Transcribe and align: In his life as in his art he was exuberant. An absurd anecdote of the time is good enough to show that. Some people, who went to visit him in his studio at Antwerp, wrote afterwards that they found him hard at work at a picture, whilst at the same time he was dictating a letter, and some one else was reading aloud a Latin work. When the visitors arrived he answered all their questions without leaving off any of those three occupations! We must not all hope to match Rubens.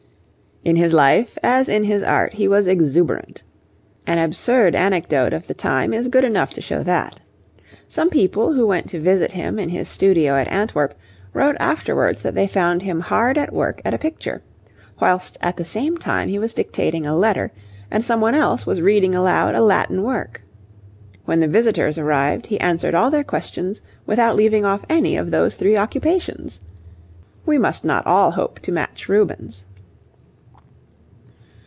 In 0.63 0.75
his 0.75 0.93
life 0.93 1.39
as 1.41 1.67
in 1.67 1.81
his 1.85 2.03
art 2.03 2.33
he 2.35 2.47
was 2.47 2.67
exuberant. 2.67 3.41
An 4.05 4.19
absurd 4.19 4.75
anecdote 4.75 5.33
of 5.33 5.47
the 5.47 5.55
time 5.55 5.91
is 5.91 6.07
good 6.07 6.23
enough 6.23 6.53
to 6.53 6.61
show 6.61 6.83
that. 6.83 7.19
Some 7.87 8.11
people, 8.11 8.53
who 8.53 8.67
went 8.67 8.87
to 8.89 8.99
visit 8.99 9.31
him 9.31 9.57
in 9.57 9.69
his 9.69 9.87
studio 9.89 10.35
at 10.35 10.47
Antwerp, 10.49 10.93
wrote 11.33 11.55
afterwards 11.59 12.21
that 12.21 12.35
they 12.35 12.45
found 12.45 12.83
him 12.83 12.99
hard 12.99 13.39
at 13.39 13.51
work 13.51 13.81
at 13.83 13.95
a 13.95 13.97
picture, 13.97 14.43
whilst 15.01 15.35
at 15.41 15.57
the 15.57 15.65
same 15.65 15.97
time 15.97 16.29
he 16.29 16.37
was 16.37 16.53
dictating 16.53 17.07
a 17.07 17.17
letter, 17.17 17.51
and 17.89 18.05
some 18.05 18.21
one 18.21 18.35
else 18.35 18.63
was 18.63 18.81
reading 18.83 19.15
aloud 19.15 19.55
a 19.55 19.61
Latin 19.63 20.03
work. 20.03 20.43
When 21.25 21.39
the 21.39 21.47
visitors 21.47 21.97
arrived 21.97 22.45
he 22.45 22.59
answered 22.59 22.93
all 22.93 23.09
their 23.09 23.23
questions 23.23 23.81
without 24.05 24.35
leaving 24.35 24.63
off 24.63 24.85
any 24.87 25.17
of 25.17 25.31
those 25.31 25.55
three 25.55 25.75
occupations! 25.75 26.61
We 27.47 27.57
must 27.57 27.83
not 27.83 28.05
all 28.05 28.29
hope 28.29 28.59
to 28.59 28.71
match 28.71 29.09
Rubens. 29.09 29.65